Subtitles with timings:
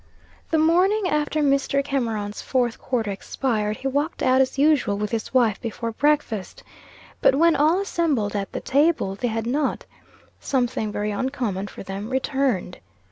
[0.49, 1.85] The morning after Mr.
[1.85, 6.63] Cameron's fourth quarter expired, he walked out, as usual, with his wife before breakfast.
[7.21, 9.85] But when all assembled at the table, they had not
[10.39, 12.79] (something very uncommon for them) returned.